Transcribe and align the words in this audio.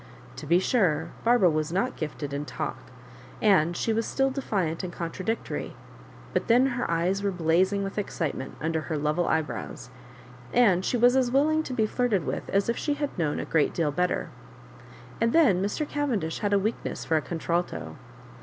To 0.37 0.47
be 0.47 0.59
sur% 0.59 1.11
Barbara 1.23 1.51
was 1.51 1.71
not 1.71 1.95
gifted 1.95 2.31
Digitized 2.31 2.33
by 2.33 2.37
VjOOQIC 2.37 2.49
34 2.49 2.65
MISS 2.65 2.73
MABJORIBAKKa 2.73 2.73
in 2.73 2.73
talk, 3.45 3.57
and 3.59 3.77
she 3.77 3.93
was 3.93 4.05
still 4.07 4.29
defiant 4.31 4.83
and 4.83 4.91
contradic 4.93 5.43
tory; 5.43 5.75
but 6.33 6.47
then 6.47 6.65
her 6.65 6.89
eyes 6.89 7.21
were 7.21 7.29
blazing 7.29 7.83
with 7.83 7.99
excitement 7.99 8.55
under 8.59 8.81
her 8.81 8.97
level 8.97 9.27
eyebrows, 9.27 9.91
and 10.51 10.83
she 10.83 10.97
was 10.97 11.15
as 11.15 11.29
willing 11.29 11.61
to 11.61 11.73
be 11.73 11.85
flirted 11.85 12.25
with 12.25 12.49
as 12.49 12.67
if 12.67 12.77
she 12.77 12.95
had 12.95 13.15
known 13.15 13.39
a 13.39 13.45
great 13.45 13.75
deal 13.75 13.91
better. 13.91 14.29
And 15.21 15.33
then 15.33 15.61
Mr. 15.61 15.87
Cavendish 15.87 16.39
had 16.39 16.51
a 16.51 16.57
weakness 16.57 17.05
for 17.05 17.15
a 17.15 17.21
contralto. 17.21 17.95